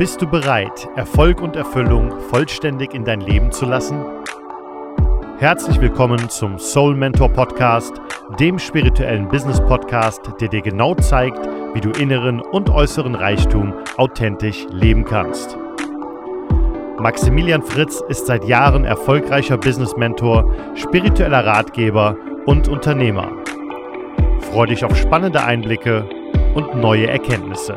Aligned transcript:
Bist 0.00 0.22
du 0.22 0.26
bereit, 0.26 0.88
Erfolg 0.96 1.42
und 1.42 1.56
Erfüllung 1.56 2.10
vollständig 2.30 2.94
in 2.94 3.04
dein 3.04 3.20
Leben 3.20 3.52
zu 3.52 3.66
lassen? 3.66 4.02
Herzlich 5.38 5.78
willkommen 5.78 6.30
zum 6.30 6.58
Soul 6.58 6.94
Mentor 6.94 7.28
Podcast, 7.28 8.00
dem 8.38 8.58
spirituellen 8.58 9.28
Business 9.28 9.60
Podcast, 9.60 10.22
der 10.40 10.48
dir 10.48 10.62
genau 10.62 10.94
zeigt, 10.94 11.46
wie 11.74 11.82
du 11.82 11.90
inneren 11.90 12.40
und 12.40 12.70
äußeren 12.70 13.14
Reichtum 13.14 13.74
authentisch 13.98 14.66
leben 14.70 15.04
kannst. 15.04 15.58
Maximilian 16.98 17.62
Fritz 17.62 18.02
ist 18.08 18.24
seit 18.24 18.46
Jahren 18.46 18.86
erfolgreicher 18.86 19.58
Business 19.58 19.94
Mentor, 19.98 20.50
spiritueller 20.76 21.44
Ratgeber 21.44 22.16
und 22.46 22.68
Unternehmer. 22.68 23.30
Freue 24.50 24.68
dich 24.68 24.82
auf 24.82 24.96
spannende 24.96 25.44
Einblicke 25.44 26.08
und 26.54 26.74
neue 26.76 27.06
Erkenntnisse. 27.06 27.76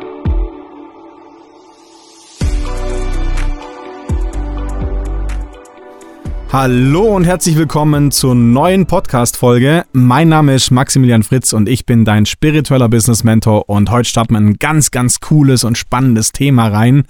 Hallo 6.53 7.16
und 7.16 7.23
herzlich 7.23 7.55
willkommen 7.55 8.12
zur 8.12 8.35
neuen 8.35 8.85
Podcast-Folge. 8.85 9.85
Mein 9.91 10.30
Name 10.30 10.53
ist 10.53 10.70
Maximilian 10.70 11.23
Fritz 11.23 11.52
und 11.52 11.67
ich 11.67 11.88
bin 11.88 12.05
dein 12.05 12.27
spiritueller 12.27 12.89
Business 12.89 13.23
Mentor 13.23 13.70
und 13.70 13.89
heute 13.89 14.07
starten 14.07 14.35
wir 14.35 14.39
ein 14.39 14.59
ganz, 14.59 14.91
ganz 14.91 15.20
cooles 15.20 15.63
und 15.63 15.79
spannendes 15.79 16.31
Thema 16.31 16.67
rein. 16.67 17.05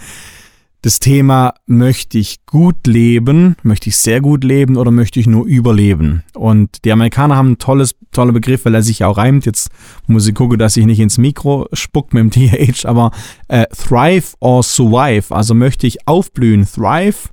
Das 0.81 0.99
Thema, 0.99 1.55
möchte 1.66 2.19
ich 2.19 2.45
gut 2.45 2.88
leben, 2.88 3.57
möchte 3.63 3.89
ich 3.89 3.97
sehr 3.97 4.21
gut 4.21 4.45
leben 4.45 4.77
oder 4.77 4.91
möchte 4.91 5.19
ich 5.19 5.27
nur 5.27 5.45
überleben? 5.45 6.23
Und 6.33 6.85
die 6.85 6.94
Amerikaner 6.94 7.35
haben 7.35 7.52
ein 7.52 7.57
tolles, 7.57 7.95
toller 8.13 8.31
Begriff, 8.31 8.63
weil 8.63 8.75
er 8.75 8.81
sich 8.81 8.99
ja 8.99 9.07
auch 9.07 9.17
reimt. 9.17 9.45
Jetzt 9.45 9.71
muss 10.07 10.25
ich 10.25 10.35
gucken, 10.35 10.57
dass 10.57 10.77
ich 10.77 10.85
nicht 10.85 11.02
ins 11.02 11.17
Mikro 11.17 11.67
spuck 11.73 12.13
mit 12.13 12.23
dem 12.23 12.31
TH, 12.71 12.85
aber 12.85 13.11
äh, 13.49 13.66
thrive 13.75 14.35
or 14.39 14.63
survive, 14.63 15.35
also 15.35 15.53
möchte 15.53 15.85
ich 15.85 16.07
aufblühen, 16.07 16.66
thrive, 16.66 17.28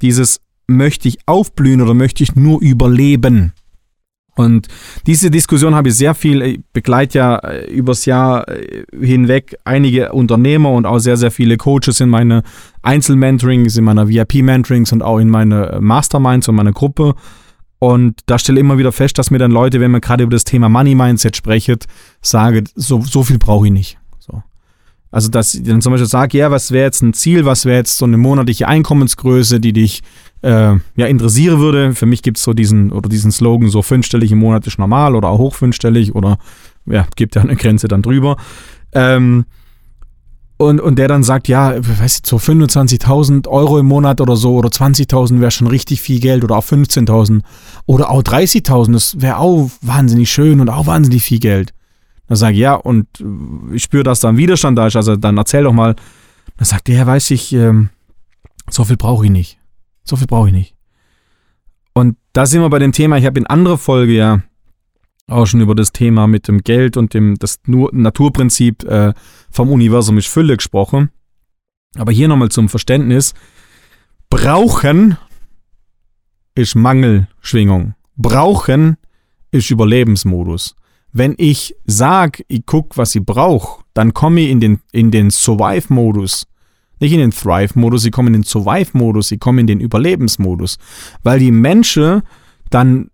dieses 0.00 0.40
möchte 0.76 1.08
ich 1.08 1.18
aufblühen 1.26 1.80
oder 1.80 1.94
möchte 1.94 2.22
ich 2.22 2.34
nur 2.34 2.60
überleben? 2.60 3.52
Und 4.34 4.68
diese 5.06 5.30
Diskussion 5.30 5.74
habe 5.74 5.90
ich 5.90 5.96
sehr 5.96 6.14
viel, 6.14 6.40
ich 6.40 6.60
begleite 6.72 7.18
ja 7.18 7.36
äh, 7.36 7.70
übers 7.70 8.06
Jahr 8.06 8.48
äh, 8.48 8.84
hinweg 8.98 9.56
einige 9.64 10.12
Unternehmer 10.12 10.70
und 10.70 10.86
auch 10.86 11.00
sehr, 11.00 11.18
sehr 11.18 11.30
viele 11.30 11.58
Coaches 11.58 12.00
in 12.00 12.08
meine 12.08 12.42
Einzelmentorings, 12.80 13.76
in 13.76 13.84
meiner 13.84 14.08
VIP-Mentorings 14.08 14.92
und 14.92 15.02
auch 15.02 15.18
in 15.18 15.28
meine 15.28 15.78
Masterminds 15.80 16.48
und 16.48 16.54
meine 16.54 16.72
Gruppe. 16.72 17.14
Und 17.78 18.20
da 18.26 18.38
stelle 18.38 18.58
ich 18.58 18.64
immer 18.64 18.78
wieder 18.78 18.92
fest, 18.92 19.18
dass 19.18 19.30
mir 19.30 19.38
dann 19.38 19.50
Leute, 19.50 19.80
wenn 19.80 19.90
man 19.90 20.00
gerade 20.00 20.22
über 20.22 20.30
das 20.30 20.44
Thema 20.44 20.68
Money 20.68 20.94
Mindset 20.94 21.36
sprechen, 21.36 21.76
sagen, 22.22 22.68
so, 22.74 23.02
so 23.02 23.24
viel 23.24 23.38
brauche 23.38 23.66
ich 23.66 23.72
nicht. 23.72 23.98
So. 25.12 25.16
Also, 25.16 25.28
dass 25.28 25.54
ich 25.54 25.62
dann 25.62 25.80
zum 25.80 25.92
Beispiel 25.92 26.08
sage, 26.08 26.38
ja, 26.38 26.50
was 26.50 26.72
wäre 26.72 26.84
jetzt 26.84 27.02
ein 27.02 27.12
Ziel, 27.12 27.44
was 27.44 27.64
wäre 27.64 27.76
jetzt 27.76 27.98
so 27.98 28.06
eine 28.06 28.16
monatliche 28.16 28.66
Einkommensgröße, 28.66 29.60
die 29.60 29.72
dich 29.72 30.02
äh, 30.42 30.74
ja, 30.96 31.06
interessiere 31.06 31.58
würde. 31.58 31.94
Für 31.94 32.06
mich 32.06 32.22
gibt 32.22 32.38
es 32.38 32.44
so 32.44 32.52
diesen 32.52 32.92
oder 32.92 33.08
diesen 33.08 33.30
Slogan, 33.30 33.68
so 33.68 33.82
fünfstellig 33.82 34.32
im 34.32 34.38
Monat 34.38 34.66
ist 34.66 34.78
normal 34.78 35.14
oder 35.14 35.28
auch 35.28 35.38
hoch 35.38 35.54
fünfstellig 35.54 36.14
oder 36.14 36.38
ja, 36.86 37.06
gibt 37.14 37.36
ja 37.36 37.42
eine 37.42 37.56
Grenze 37.56 37.88
dann 37.88 38.02
drüber. 38.02 38.36
Ähm, 38.92 39.44
und, 40.56 40.80
und 40.80 40.96
der 40.96 41.08
dann 41.08 41.24
sagt, 41.24 41.48
ja, 41.48 41.74
weiß 41.76 42.20
ich, 42.20 42.26
so 42.26 42.36
25.000 42.36 43.48
Euro 43.48 43.78
im 43.78 43.86
Monat 43.86 44.20
oder 44.20 44.36
so 44.36 44.54
oder 44.54 44.68
20.000 44.68 45.40
wäre 45.40 45.50
schon 45.50 45.66
richtig 45.66 46.00
viel 46.00 46.20
Geld 46.20 46.44
oder 46.44 46.56
auch 46.56 46.64
15.000 46.64 47.42
oder 47.86 48.10
auch 48.10 48.22
30.000, 48.22 48.92
das 48.92 49.20
wäre 49.20 49.38
auch 49.38 49.70
wahnsinnig 49.80 50.30
schön 50.30 50.60
und 50.60 50.68
auch 50.68 50.86
wahnsinnig 50.86 51.22
viel 51.22 51.40
Geld. 51.40 51.72
Dann 52.28 52.36
sage 52.36 52.54
ich, 52.54 52.60
ja, 52.60 52.74
und 52.74 53.06
ich 53.72 53.82
spüre, 53.82 54.04
dass 54.04 54.20
da 54.20 54.28
ein 54.28 54.36
Widerstand 54.36 54.78
da 54.78 54.86
ist, 54.86 54.96
also 54.96 55.16
dann 55.16 55.38
erzähl 55.38 55.64
doch 55.64 55.72
mal. 55.72 55.96
Dann 56.56 56.64
sagt 56.64 56.88
er, 56.88 56.96
ja, 56.96 57.06
weiß 57.06 57.30
ich, 57.32 57.52
ähm, 57.52 57.90
so 58.70 58.84
viel 58.84 58.96
brauche 58.96 59.24
ich 59.24 59.30
nicht. 59.30 59.58
So 60.04 60.16
viel 60.16 60.26
brauche 60.26 60.48
ich 60.48 60.54
nicht. 60.54 60.74
Und 61.94 62.16
da 62.32 62.46
sind 62.46 62.62
wir 62.62 62.70
bei 62.70 62.78
dem 62.78 62.92
Thema, 62.92 63.18
ich 63.18 63.26
habe 63.26 63.38
in 63.38 63.46
anderer 63.46 63.78
Folge 63.78 64.12
ja 64.12 64.42
auch 65.28 65.46
schon 65.46 65.60
über 65.60 65.74
das 65.74 65.92
Thema 65.92 66.26
mit 66.26 66.48
dem 66.48 66.62
Geld 66.62 66.96
und 66.96 67.14
dem 67.14 67.38
das 67.38 67.60
Naturprinzip 67.66 68.84
äh, 68.84 69.12
vom 69.50 69.70
Universum 69.70 70.18
ist 70.18 70.28
Fülle 70.28 70.56
gesprochen. 70.56 71.10
Aber 71.96 72.12
hier 72.12 72.28
nochmal 72.28 72.48
zum 72.48 72.68
Verständnis. 72.68 73.34
Brauchen 74.30 75.18
ist 76.54 76.74
Mangelschwingung. 76.74 77.94
Brauchen 78.16 78.96
ist 79.50 79.70
Überlebensmodus. 79.70 80.74
Wenn 81.12 81.34
ich 81.36 81.74
sage, 81.84 82.44
ich 82.48 82.64
gucke, 82.64 82.96
was 82.96 83.14
ich 83.14 83.24
brauche, 83.24 83.82
dann 83.94 84.14
komme 84.14 84.40
ich 84.40 84.50
in 84.50 84.60
den, 84.60 84.80
in 84.92 85.10
den 85.10 85.30
Survive-Modus 85.30 86.46
nicht 87.02 87.12
in 87.12 87.18
den 87.18 87.32
Thrive-Modus, 87.32 88.02
sie 88.02 88.10
kommen 88.10 88.28
in 88.28 88.40
den 88.40 88.42
Survive-Modus, 88.44 89.28
sie 89.28 89.36
kommen 89.36 89.58
in 89.58 89.66
den 89.66 89.80
Überlebensmodus. 89.80 90.78
Weil 91.22 91.40
die 91.40 91.50
Menschen 91.50 92.22
dann 92.70 93.10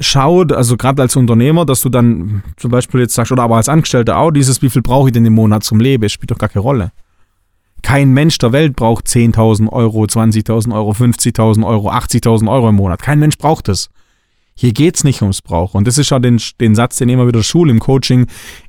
schaut, 0.00 0.52
also 0.52 0.76
gerade 0.76 1.02
als 1.02 1.16
Unternehmer, 1.16 1.66
dass 1.66 1.82
du 1.82 1.88
dann 1.88 2.42
zum 2.56 2.70
Beispiel 2.70 3.00
jetzt 3.00 3.14
sagst, 3.14 3.32
oder 3.32 3.42
aber 3.42 3.56
als 3.56 3.68
Angestellter 3.68 4.16
auch, 4.16 4.30
dieses, 4.30 4.62
wie 4.62 4.70
viel 4.70 4.82
brauche 4.82 5.08
ich 5.08 5.12
denn 5.12 5.26
im 5.26 5.34
Monat 5.34 5.64
zum 5.64 5.80
Leben, 5.80 6.08
spielt 6.08 6.30
doch 6.30 6.38
gar 6.38 6.48
keine 6.48 6.62
Rolle. 6.62 6.92
Kein 7.82 8.12
Mensch 8.12 8.38
der 8.38 8.52
Welt 8.52 8.76
braucht 8.76 9.06
10.000 9.06 9.68
Euro, 9.70 10.04
20.000 10.04 10.72
Euro, 10.72 10.92
50.000 10.92 11.66
Euro, 11.66 11.90
80.000 11.90 12.50
Euro 12.50 12.70
im 12.70 12.76
Monat. 12.76 13.02
Kein 13.02 13.18
Mensch 13.18 13.36
braucht 13.36 13.68
es. 13.68 13.90
Hier 14.56 14.72
geht 14.72 14.96
es 14.96 15.04
nicht 15.04 15.20
ums 15.22 15.42
Brauchen. 15.42 15.78
Und 15.78 15.86
das 15.86 15.98
ist 15.98 16.10
ja 16.10 16.18
den, 16.18 16.40
den 16.60 16.74
Satz, 16.74 16.96
den 16.96 17.08
immer 17.08 17.26
wieder 17.26 17.42
Schule 17.42 17.72
im 17.72 17.80
Coaching 17.80 18.26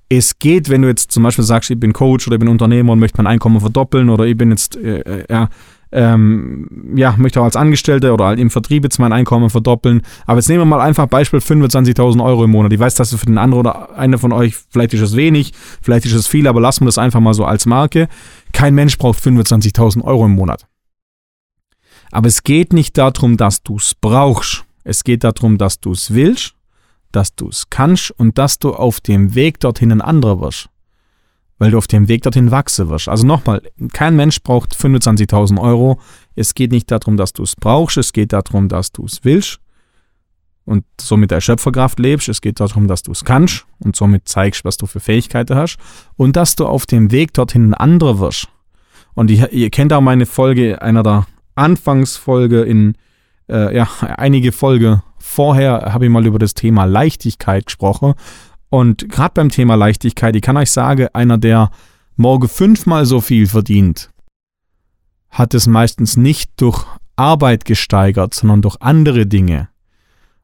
es 0.10 0.38
geht, 0.40 0.70
wenn 0.70 0.82
du 0.82 0.88
jetzt 0.88 1.12
zum 1.12 1.24
Beispiel 1.24 1.44
sagst, 1.44 1.70
ich 1.72 1.80
bin 1.80 1.94
Coach 1.94 2.28
oder 2.28 2.36
ich 2.36 2.40
bin 2.40 2.50
Unternehmer 2.50 2.94
und 2.94 3.00
möchte 3.00 3.18
mein 3.18 3.28
Einkommen 3.28 3.60
verdoppeln 3.60 4.10
oder 4.10 4.26
ich 4.26 4.38
bin 4.38 4.52
jetzt, 4.52 4.76
äh, 4.76 5.00
äh, 5.00 5.26
ja, 5.30 5.50
ähm, 5.92 6.94
ja, 6.96 7.16
möchte 7.18 7.40
auch 7.40 7.46
als 7.46 7.56
Angestellter 7.56 8.14
oder 8.14 8.26
halt 8.26 8.40
im 8.40 8.50
Vertrieb 8.50 8.84
jetzt 8.84 9.00
mein 9.00 9.14
Einkommen 9.14 9.50
verdoppeln. 9.50 10.02
Aber 10.26 10.40
jetzt 10.40 10.50
nehmen 10.50 10.62
wir 10.62 10.66
mal 10.66 10.82
einfach 10.82 11.08
Beispiel 11.08 11.40
25.000 11.40 12.24
Euro 12.24 12.44
im 12.44 12.52
Monat. 12.52 12.74
Ich 12.74 12.80
weiß, 12.80 12.96
dass 12.96 13.16
für 13.16 13.26
den 13.26 13.38
anderen 13.38 13.62
oder 13.62 13.98
einer 13.98 14.18
von 14.18 14.34
euch, 14.34 14.56
vielleicht 14.70 14.94
ist 14.94 15.02
es 15.02 15.16
wenig, 15.16 15.54
vielleicht 15.82 16.06
ist 16.06 16.14
es 16.14 16.28
viel, 16.28 16.48
aber 16.48 16.60
lassen 16.60 16.82
wir 16.82 16.88
das 16.88 16.98
einfach 16.98 17.20
mal 17.20 17.34
so 17.34 17.46
als 17.46 17.66
Marke. 17.66 18.08
Kein 18.52 18.76
Mensch 18.76 18.98
braucht 18.98 19.20
25.000 19.20 20.04
Euro 20.04 20.26
im 20.26 20.34
Monat. 20.34 20.68
Aber 22.12 22.28
es 22.28 22.44
geht 22.44 22.74
nicht 22.74 22.98
darum, 22.98 23.38
dass 23.38 23.64
du 23.64 23.78
es 23.78 23.96
brauchst. 23.96 24.65
Es 24.86 25.04
geht 25.04 25.26
darum, 25.26 25.58
dass 25.58 25.82
du 25.82 25.92
es 25.92 26.14
willst 26.14 26.56
dass 27.16 27.36
du 27.36 27.50
es 27.50 27.70
kannst 27.70 28.12
und 28.12 28.38
dass 28.38 28.60
du 28.60 28.74
auf 28.74 29.00
dem 29.00 29.36
Weg 29.36 29.60
dorthin 29.60 29.92
ein 29.92 30.02
anderer 30.02 30.42
wirst. 30.42 30.70
Weil 31.58 31.72
du 31.72 31.78
auf 31.78 31.88
dem 31.88 32.10
Weg 32.10 32.24
dorthin 32.24 32.52
wachsen 32.52 32.90
wirst. 32.90 33.08
Also 33.08 33.26
nochmal, 33.26 33.62
kein 33.94 34.16
Mensch 34.18 34.44
braucht 34.44 34.76
25.000 34.76 35.60
Euro. 35.62 36.00
Es 36.36 36.54
geht 36.54 36.72
nicht 36.72 36.92
darum, 36.92 37.16
dass 37.16 37.32
du 37.32 37.44
es 37.44 37.56
brauchst, 37.56 37.98
es 37.98 38.12
geht 38.12 38.34
darum, 38.34 38.68
dass 38.68 38.92
du 38.92 39.06
es 39.06 39.24
willst 39.24 39.60
und 40.66 40.84
somit 41.00 41.32
der 41.32 41.40
Schöpferkraft 41.40 41.98
lebst. 42.00 42.28
Es 42.28 42.42
geht 42.42 42.60
darum, 42.60 42.88
dass 42.88 43.04
du 43.04 43.14
es 43.14 43.24
kannst 43.24 43.66
und 43.80 43.96
somit 43.96 44.28
zeigst, 44.28 44.66
was 44.66 44.76
du 44.76 44.86
für 44.86 45.00
Fähigkeiten 45.00 45.56
hast 45.56 45.78
und 46.18 46.36
dass 46.36 46.58
du 46.58 46.66
auf 46.66 46.86
dem 46.86 47.12
Weg 47.12 47.34
dorthin 47.34 47.70
ein 47.70 47.74
anderer 47.74 48.20
wirst. 48.20 48.50
Und 49.14 49.32
ihr, 49.32 49.54
ihr 49.54 49.70
kennt 49.70 49.94
auch 49.94 50.02
meine 50.02 50.26
Folge, 50.26 50.82
einer 50.82 51.04
der 51.04 51.26
Anfangsfolge 51.56 52.64
in, 52.64 52.98
äh, 53.50 53.76
ja, 53.76 53.88
einige 54.18 54.52
Folge 54.52 55.02
Vorher 55.28 55.92
habe 55.92 56.06
ich 56.06 56.12
mal 56.12 56.26
über 56.26 56.38
das 56.38 56.54
Thema 56.54 56.86
Leichtigkeit 56.86 57.66
gesprochen. 57.66 58.14
Und 58.70 59.10
gerade 59.10 59.34
beim 59.34 59.50
Thema 59.50 59.74
Leichtigkeit, 59.74 60.36
ich 60.36 60.42
kann 60.44 60.56
euch 60.56 60.70
sagen, 60.70 61.08
einer, 61.14 61.40
der 61.40 61.72
morgen 62.16 62.48
fünfmal 62.48 63.06
so 63.06 63.20
viel 63.22 63.48
verdient, 63.48 64.12
hat 65.32 65.56
es 65.56 65.66
meistens 65.66 66.16
nicht 66.16 66.52
durch 66.58 66.86
Arbeit 67.16 67.66
gesteigert, 67.66 68.36
sondern 68.36 68.62
durch 68.62 68.78
andere 68.82 69.26
Dinge. 69.26 69.68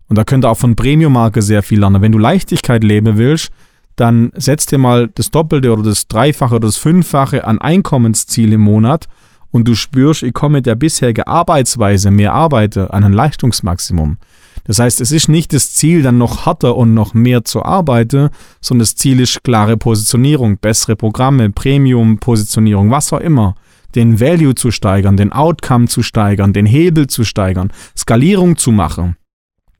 Und 0.08 0.18
da 0.18 0.24
könnt 0.24 0.46
ihr 0.46 0.50
auch 0.50 0.58
von 0.58 0.76
Premium-Marke 0.76 1.44
sehr 1.44 1.62
viel 1.62 1.80
lernen. 1.80 2.02
Wenn 2.02 2.12
du 2.12 2.18
Leichtigkeit 2.18 2.84
leben 2.84 3.18
willst, 3.18 3.52
dann 3.96 4.32
setz 4.36 4.66
dir 4.66 4.80
mal 4.80 5.10
das 5.10 5.30
Doppelte 5.30 5.72
oder 5.72 5.84
das 5.84 6.08
Dreifache 6.08 6.56
oder 6.56 6.68
das 6.68 6.78
Fünffache 6.78 7.46
an 7.46 7.60
Einkommensziel 7.60 8.52
im 8.52 8.62
Monat 8.62 9.08
und 9.52 9.68
du 9.68 9.76
spürst, 9.76 10.24
ich 10.24 10.34
komme 10.34 10.58
mit 10.58 10.66
der 10.66 10.76
bisherigen 10.76 11.24
Arbeitsweise 11.24 12.12
mehr 12.12 12.34
arbeite 12.34 12.94
an 12.94 13.04
ein 13.04 13.14
Leistungsmaximum. 13.14 14.18
Das 14.64 14.80
heißt, 14.80 15.02
es 15.02 15.12
ist 15.12 15.28
nicht 15.28 15.54
das 15.54 15.74
Ziel, 15.74 16.04
dann 16.04 16.18
noch 16.18 16.46
härter 16.46 16.76
und 16.78 16.94
noch 16.94 17.14
mehr 17.14 17.44
zu 17.44 17.64
arbeiten, 17.64 18.30
sondern 18.60 18.84
das 18.84 18.96
Ziel 18.96 19.20
ist 19.20 19.44
klare 19.44 19.78
Positionierung, 19.78 20.58
bessere 20.58 20.96
Programme, 20.96 21.50
Premium-Positionierung, 21.50 22.92
was 22.92 23.12
auch 23.12 23.20
immer. 23.20 23.56
Den 23.96 24.20
Value 24.20 24.56
zu 24.56 24.72
steigern, 24.72 25.18
den 25.18 25.34
Outcome 25.34 25.88
zu 25.88 26.04
steigern, 26.04 26.54
den 26.54 26.66
Hebel 26.66 27.08
zu 27.08 27.26
steigern, 27.26 27.72
Skalierung 27.98 28.56
zu 28.56 28.72
machen. 28.72 29.18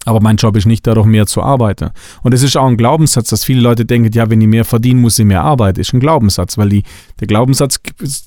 Aber 0.06 0.20
mein 0.20 0.38
Job 0.38 0.56
ist 0.58 0.66
nicht 0.66 0.88
dadurch 0.88 1.06
mehr 1.06 1.28
zu 1.28 1.44
arbeiten. 1.44 1.92
Und 2.24 2.34
es 2.34 2.42
ist 2.42 2.58
auch 2.58 2.66
ein 2.66 2.78
Glaubenssatz, 2.78 3.30
dass 3.30 3.44
viele 3.44 3.62
Leute 3.62 3.86
denken, 3.86 4.12
ja, 4.12 4.30
wenn 4.30 4.42
ich 4.42 4.48
mehr 4.48 4.66
verdiene, 4.66 5.00
muss 5.00 5.20
ich 5.20 5.26
mehr 5.26 5.44
arbeiten. 5.44 5.78
Das 5.78 5.90
ist 5.90 5.94
ein 5.94 6.00
Glaubenssatz, 6.00 6.58
weil 6.58 6.70
die, 6.70 6.84
der 7.20 7.28
Glaubenssatz, 7.28 7.80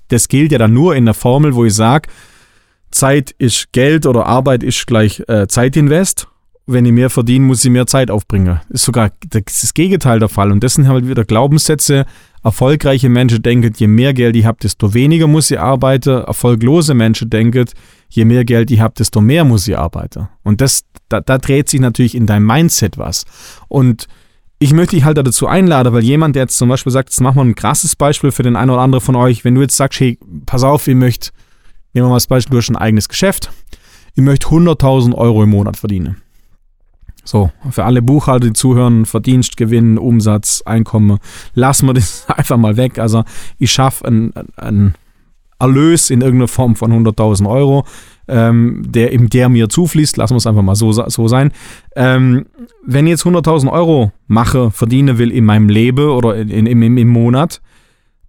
das 0.09 0.29
gilt 0.29 0.53
ja 0.53 0.59
dann 0.59 0.73
nur 0.73 0.95
in 0.95 1.05
der 1.05 1.15
Formel, 1.15 1.55
wo 1.55 1.65
ich 1.65 1.75
sage, 1.75 2.09
Zeit 2.91 3.33
ist 3.39 3.73
Geld 3.73 4.07
oder 4.07 4.27
Arbeit 4.27 4.63
ist 4.63 4.87
gleich 4.87 5.23
äh, 5.27 5.49
Zeitinvest 5.49 6.29
wenn 6.67 6.87
ich 6.87 6.93
mehr 6.93 7.11
verdiene, 7.11 7.45
muss 7.45 7.63
ich 7.63 7.71
mehr 7.71 7.87
Zeit 7.87 8.11
aufbringen. 8.11 8.59
Ist 8.71 8.85
sogar 8.85 9.11
das, 9.29 9.75
Gegenteil 9.75 10.19
der 10.19 10.31
Fall. 10.31 10.51
Und 10.51 10.65
das 10.65 10.75
sind 10.75 10.89
halt 10.89 11.07
wieder 11.07 11.25
Glaubenssätze 11.25 12.07
Erfolgreiche 12.45 13.09
Menschen 13.09 13.41
denken, 13.41 13.73
je 13.75 13.87
mehr 13.87 14.13
Geld 14.13 14.37
ich 14.37 14.45
habe, 14.45 14.59
desto 14.63 14.93
weniger 14.93 15.27
muss 15.27 15.51
ich 15.51 15.59
arbeiten. 15.59 16.25
Erfolglose 16.25 16.93
Menschen 16.93 17.31
denken, 17.31 17.65
je 18.15 18.25
mehr 18.25 18.45
Geld 18.45 18.71
ich 18.71 18.81
habe, 18.81 18.95
desto 18.97 19.21
mehr 19.21 19.45
muss 19.45 19.67
ich 19.67 19.77
arbeiten. 19.77 20.29
Und 20.43 20.61
das, 20.61 20.85
da, 21.09 21.21
da 21.21 21.39
dreht 21.39 21.69
sich 21.69 21.81
natürlich 21.81 22.15
in 22.15 22.27
deinem 22.27 22.47
Mindset 22.47 22.97
was. 22.97 23.25
Und 23.69 24.07
ich 24.61 24.73
möchte 24.73 24.95
dich 24.95 25.05
halt 25.05 25.19
dazu 25.19 25.47
einladen, 25.49 25.93
weil 25.93 26.05
jemand, 26.05 26.37
der 26.37 26.45
jetzt 26.45 26.57
zum 26.57 26.69
Beispiel 26.69 26.93
sagt, 26.93 27.11
jetzt 27.11 27.21
machen 27.21 27.37
wir 27.37 27.45
ein 27.45 27.55
krasses 27.57 27.97
Beispiel 27.97 28.31
für 28.31 28.45
den 28.45 28.57
einen 28.57 28.71
oder 28.71 28.83
anderen 28.83 29.05
von 29.05 29.17
euch, 29.17 29.45
wenn 29.45 29.55
du 29.55 29.63
jetzt 29.63 29.77
sagst, 29.77 29.99
hey, 30.01 30.19
pass 30.47 30.63
auf, 30.63 30.87
ich 30.87 30.95
möchte, 30.95 31.31
nehmen 31.93 32.07
wir 32.07 32.11
mal 32.11 32.17
das 32.17 32.29
Beispiel, 32.29 32.53
du 32.53 32.59
hast 32.59 32.71
ein 32.71 32.77
eigenes 32.77 33.09
Geschäft, 33.09 33.51
ich 34.15 34.23
möchte 34.23 34.47
100.000 34.47 35.15
Euro 35.15 35.43
im 35.43 35.51
Monat 35.51 35.77
verdienen. 35.77 36.19
So, 37.25 37.51
für 37.71 37.85
alle 37.85 38.03
Buchhalter, 38.03 38.47
die 38.47 38.53
zuhören, 38.53 39.07
Verdienst, 39.07 39.57
Gewinn, 39.57 39.99
Umsatz, 39.99 40.63
Einkommen, 40.65 41.19
lassen 41.55 41.87
wir 41.87 41.95
das 41.95 42.25
einfach 42.29 42.57
mal 42.57 42.77
weg. 42.77 42.99
Also 42.99 43.25
ich 43.59 43.73
schaffe 43.73 44.05
einen, 44.05 44.33
einen 44.57 44.95
Erlös 45.59 46.11
in 46.11 46.21
irgendeiner 46.21 46.49
Form 46.49 46.77
von 46.77 46.93
100.000 46.93 47.49
Euro, 47.49 47.85
ähm, 48.29 48.83
der, 48.87 49.17
der 49.17 49.49
mir 49.49 49.69
zufließt, 49.69 50.17
lassen 50.17 50.35
wir 50.35 50.39
es 50.39 50.47
einfach 50.47 50.63
mal 50.63 50.75
so, 50.75 50.93
so 50.93 51.29
sein. 51.29 51.53
Ähm, 51.97 52.47
wenn 52.85 53.07
ich 53.07 53.13
jetzt 53.13 53.25
100.000 53.25 53.71
Euro 53.71 54.13
mache, 54.27 54.71
verdiene 54.71 55.19
will 55.19 55.31
in 55.31 55.45
meinem 55.45 55.69
Leben 55.69 56.09
oder 56.09 56.37
in, 56.37 56.49
in, 56.49 56.67
im, 56.67 56.99
im 56.99 57.09
Monat, 57.09 57.61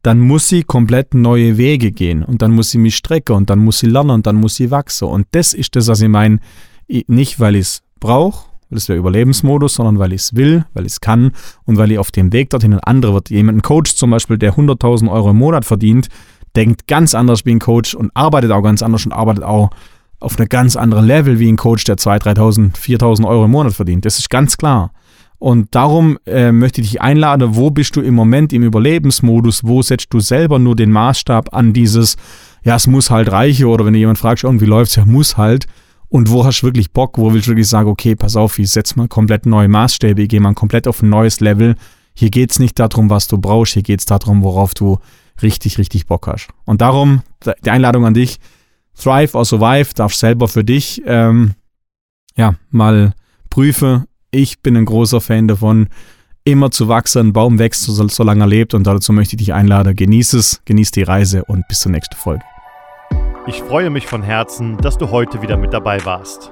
dann 0.01 0.19
muss 0.19 0.49
sie 0.49 0.63
komplett 0.63 1.15
neue 1.15 1.57
Wege 1.57 1.91
gehen 1.91 2.23
und 2.23 2.43
dann 2.43 2.51
muss 2.51 2.69
sie 2.69 2.77
mich 2.77 2.95
strecken 2.95 3.35
und 3.35 3.49
dann 3.49 3.59
muss 3.59 3.79
sie 3.79 3.87
lernen 3.87 4.11
und 4.11 4.27
dann 4.27 4.35
muss 4.35 4.55
sie 4.55 4.69
wachsen. 4.69 5.07
Und 5.07 5.25
das 5.31 5.53
ist 5.53 5.75
das, 5.75 5.87
was 5.87 6.01
ich 6.01 6.09
meine, 6.09 6.39
nicht 6.87 7.39
weil 7.39 7.55
ich 7.55 7.61
es 7.61 7.83
brauche, 7.99 8.45
das 8.69 8.89
wäre 8.89 8.99
Überlebensmodus, 8.99 9.75
sondern 9.75 9.97
weil 9.99 10.13
ich 10.13 10.21
es 10.21 10.35
will, 10.35 10.65
weil 10.73 10.85
ich 10.85 10.93
es 10.93 11.01
kann 11.01 11.31
und 11.63 11.77
weil 11.77 11.91
ich 11.91 11.97
auf 11.97 12.11
dem 12.11 12.33
Weg 12.33 12.49
dorthin 12.49 12.73
ein 12.73 12.79
anderer 12.81 13.15
wird. 13.15 13.29
Jemand, 13.29 13.57
ein 13.57 13.61
Coach 13.61 13.95
zum 13.95 14.11
Beispiel, 14.11 14.37
der 14.37 14.55
100.000 14.55 15.11
Euro 15.11 15.31
im 15.31 15.37
Monat 15.37 15.65
verdient, 15.65 16.09
denkt 16.55 16.87
ganz 16.87 17.15
anders 17.15 17.45
wie 17.45 17.51
ein 17.51 17.59
Coach 17.59 17.95
und 17.95 18.11
arbeitet 18.13 18.51
auch 18.51 18.61
ganz 18.61 18.81
anders 18.81 19.05
und 19.05 19.11
arbeitet 19.11 19.43
auch 19.43 19.69
auf 20.19 20.39
einem 20.39 20.49
ganz 20.49 20.75
anderen 20.75 21.05
Level 21.05 21.39
wie 21.39 21.51
ein 21.51 21.57
Coach, 21.57 21.83
der 21.83 21.97
2.000, 21.97 22.35
3.000, 22.35 22.75
4.000 22.75 23.27
Euro 23.27 23.45
im 23.45 23.51
Monat 23.51 23.73
verdient. 23.73 24.05
Das 24.05 24.17
ist 24.17 24.29
ganz 24.29 24.57
klar. 24.57 24.91
Und 25.37 25.75
darum 25.75 26.17
äh, 26.25 26.51
möchte 26.51 26.81
ich 26.81 26.91
dich 26.91 27.01
einladen, 27.01 27.55
wo 27.55 27.69
bist 27.69 27.95
du 27.95 28.01
im 28.01 28.15
Moment 28.15 28.53
im 28.53 28.63
Überlebensmodus, 28.63 29.63
wo 29.65 29.81
setzt 29.81 30.13
du 30.13 30.19
selber 30.21 30.59
nur 30.59 30.75
den 30.75 30.91
Maßstab 30.91 31.53
an 31.53 31.73
dieses, 31.73 32.15
ja, 32.63 32.75
es 32.75 32.87
muss 32.87 33.11
halt 33.11 33.31
reichen 33.31 33.65
oder 33.65 33.85
wenn 33.85 33.93
dir 33.93 33.99
jemand 33.99 34.17
fragt, 34.17 34.43
wie 34.43 34.65
läuft 34.65 34.91
es, 34.91 34.95
ja, 34.95 35.05
muss 35.05 35.37
halt, 35.37 35.67
und 36.07 36.31
wo 36.31 36.45
hast 36.45 36.61
du 36.61 36.67
wirklich 36.67 36.91
Bock? 36.91 37.17
Wo 37.17 37.33
willst 37.33 37.47
du 37.47 37.51
wirklich 37.51 37.67
sagen, 37.67 37.89
okay, 37.89 38.15
pass 38.15 38.35
auf, 38.35 38.57
ich 38.59 38.71
setze 38.71 38.97
mal 38.97 39.07
komplett 39.07 39.45
neue 39.45 39.67
Maßstäbe, 39.67 40.21
ich 40.21 40.29
gehe 40.29 40.39
mal 40.39 40.53
komplett 40.53 40.87
auf 40.87 41.01
ein 41.01 41.09
neues 41.09 41.41
Level. 41.41 41.75
Hier 42.13 42.29
geht 42.29 42.51
es 42.51 42.59
nicht 42.59 42.79
darum, 42.79 43.09
was 43.09 43.27
du 43.27 43.37
brauchst, 43.37 43.73
hier 43.73 43.83
geht 43.83 43.99
es 43.99 44.05
darum, 44.05 44.41
worauf 44.43 44.73
du 44.73 44.99
richtig, 45.41 45.77
richtig 45.77 46.07
Bock 46.07 46.27
hast. 46.27 46.49
Und 46.65 46.81
darum 46.81 47.21
die 47.63 47.69
Einladung 47.69 48.05
an 48.05 48.13
dich, 48.13 48.39
Thrive 48.97 49.35
or 49.35 49.45
Survive, 49.45 49.93
darfst 49.93 50.19
selber 50.19 50.47
für 50.47 50.63
dich 50.63 51.01
ähm, 51.05 51.53
ja 52.35 52.55
mal 52.69 53.13
prüfe. 53.49 54.05
Ich 54.31 54.61
bin 54.61 54.75
ein 54.77 54.85
großer 54.85 55.21
Fan 55.21 55.47
davon, 55.47 55.87
immer 56.43 56.71
zu 56.71 56.87
wachsen. 56.87 57.27
Ein 57.27 57.33
Baum 57.33 57.59
wächst, 57.59 57.83
solange 57.83 58.43
er 58.43 58.47
lebt. 58.47 58.73
Und 58.73 58.85
dazu 58.87 59.13
möchte 59.13 59.35
ich 59.35 59.39
dich 59.39 59.53
einladen. 59.53 59.95
Genieß 59.95 60.33
es, 60.33 60.61
genieß 60.65 60.91
die 60.91 61.03
Reise 61.03 61.43
und 61.45 61.67
bis 61.67 61.79
zur 61.79 61.91
nächsten 61.91 62.15
Folge. 62.15 62.43
Ich 63.47 63.61
freue 63.61 63.89
mich 63.89 64.07
von 64.07 64.23
Herzen, 64.23 64.77
dass 64.77 64.97
du 64.97 65.11
heute 65.11 65.41
wieder 65.41 65.57
mit 65.57 65.73
dabei 65.73 66.03
warst. 66.05 66.51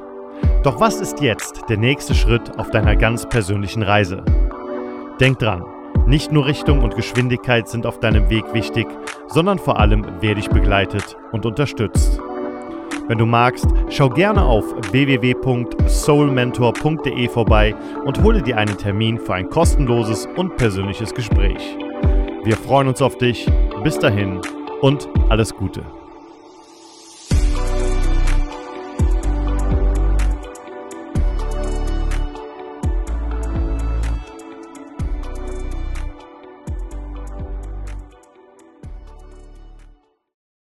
Doch 0.63 0.79
was 0.79 1.01
ist 1.01 1.21
jetzt 1.21 1.61
der 1.69 1.77
nächste 1.77 2.13
Schritt 2.13 2.57
auf 2.59 2.69
deiner 2.69 2.95
ganz 2.95 3.27
persönlichen 3.27 3.83
Reise? 3.83 4.23
Denk 5.19 5.39
dran, 5.39 5.63
nicht 6.05 6.31
nur 6.31 6.45
Richtung 6.45 6.83
und 6.83 6.95
Geschwindigkeit 6.95 7.67
sind 7.67 7.85
auf 7.85 7.99
deinem 7.99 8.29
Weg 8.29 8.53
wichtig, 8.53 8.87
sondern 9.27 9.59
vor 9.59 9.77
allem, 9.79 10.05
wer 10.19 10.35
dich 10.35 10.49
begleitet 10.49 11.17
und 11.31 11.45
unterstützt. 11.45 12.19
Wenn 13.07 13.17
du 13.17 13.25
magst, 13.25 13.65
schau 13.89 14.09
gerne 14.09 14.43
auf 14.43 14.65
www.soulmentor.de 14.91 17.27
vorbei 17.27 17.75
und 18.05 18.21
hole 18.23 18.41
dir 18.41 18.57
einen 18.57 18.77
Termin 18.77 19.19
für 19.19 19.33
ein 19.33 19.49
kostenloses 19.49 20.25
und 20.37 20.55
persönliches 20.55 21.13
Gespräch. 21.13 21.77
Wir 22.43 22.55
freuen 22.57 22.87
uns 22.87 23.01
auf 23.01 23.17
dich. 23.17 23.45
Bis 23.83 23.99
dahin 23.99 24.39
und 24.81 25.09
alles 25.29 25.53
Gute. 25.53 25.83